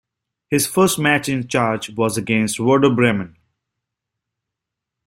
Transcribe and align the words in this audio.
His 0.49 0.65
first 0.65 0.97
match 0.97 1.29
in 1.29 1.47
charge 1.47 1.91
was 1.91 2.17
against 2.17 2.59
Werder 2.59 2.89
Bremen. 2.89 3.37